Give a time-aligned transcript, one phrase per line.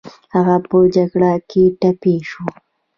[0.33, 2.45] هغه په جګړه کې ټپي شو